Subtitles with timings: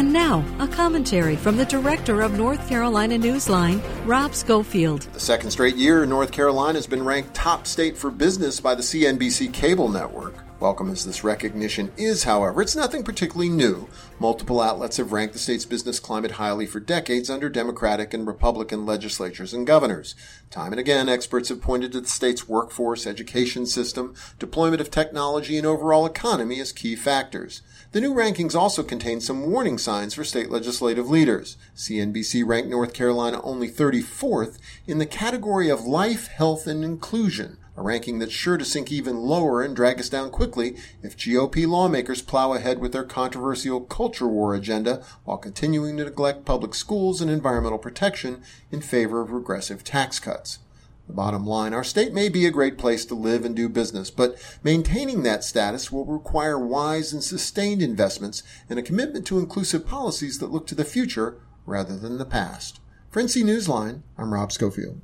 [0.00, 5.02] And now, a commentary from the director of North Carolina Newsline, Rob Schofield.
[5.12, 8.82] The second straight year, North Carolina has been ranked top state for business by the
[8.82, 10.42] CNBC cable network.
[10.60, 13.88] Welcome as this recognition is, however, it's nothing particularly new.
[14.18, 18.84] Multiple outlets have ranked the state's business climate highly for decades under Democratic and Republican
[18.84, 20.14] legislatures and governors.
[20.50, 25.56] Time and again, experts have pointed to the state's workforce, education system, deployment of technology,
[25.56, 27.62] and overall economy as key factors.
[27.92, 31.56] The new rankings also contain some warning signs for state legislative leaders.
[31.74, 37.82] CNBC ranked North Carolina only 34th in the category of life, health, and inclusion a
[37.82, 42.20] ranking that's sure to sink even lower and drag us down quickly if GOP lawmakers
[42.20, 47.30] plow ahead with their controversial culture war agenda while continuing to neglect public schools and
[47.30, 50.58] environmental protection in favor of regressive tax cuts.
[51.06, 54.10] The bottom line, our state may be a great place to live and do business,
[54.10, 59.86] but maintaining that status will require wise and sustained investments and a commitment to inclusive
[59.86, 62.78] policies that look to the future rather than the past.
[63.08, 65.00] For NC Newsline, I'm Rob Schofield.